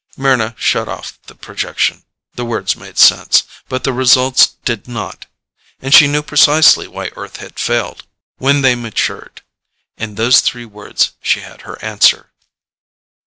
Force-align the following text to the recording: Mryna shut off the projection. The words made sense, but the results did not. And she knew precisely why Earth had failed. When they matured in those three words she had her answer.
Mryna 0.17 0.55
shut 0.57 0.87
off 0.87 1.19
the 1.27 1.35
projection. 1.35 2.05
The 2.33 2.43
words 2.43 2.75
made 2.75 2.97
sense, 2.97 3.43
but 3.69 3.83
the 3.83 3.93
results 3.93 4.55
did 4.65 4.87
not. 4.87 5.27
And 5.79 5.93
she 5.93 6.07
knew 6.07 6.23
precisely 6.23 6.87
why 6.87 7.11
Earth 7.15 7.37
had 7.37 7.59
failed. 7.59 8.07
When 8.37 8.63
they 8.63 8.73
matured 8.73 9.43
in 9.97 10.15
those 10.15 10.41
three 10.41 10.65
words 10.65 11.11
she 11.21 11.41
had 11.41 11.61
her 11.69 11.77
answer. 11.85 12.31